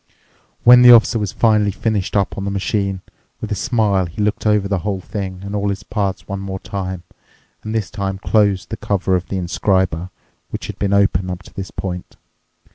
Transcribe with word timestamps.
When 0.63 0.81
the 0.81 0.91
Officer 0.91 1.19
was 1.19 1.31
finally 1.31 1.69
finished 1.69 2.15
up 2.17 2.35
on 2.35 2.43
the 2.43 2.49
machine, 2.49 3.01
with 3.39 3.51
a 3.51 3.55
smile 3.55 4.07
he 4.07 4.19
looked 4.19 4.47
over 4.47 4.67
the 4.67 4.79
whole 4.79 4.99
thing 4.99 5.43
and 5.43 5.55
all 5.55 5.69
its 5.69 5.83
parts 5.83 6.27
one 6.27 6.39
more 6.39 6.59
time, 6.59 7.03
and 7.61 7.75
this 7.75 7.91
time 7.91 8.17
closed 8.17 8.71
the 8.71 8.77
cover 8.77 9.15
of 9.15 9.27
the 9.27 9.37
inscriber, 9.37 10.09
which 10.49 10.65
had 10.65 10.79
been 10.79 10.91
open 10.91 11.29
up 11.29 11.43
to 11.43 11.53
this 11.53 11.69
point. 11.69 12.17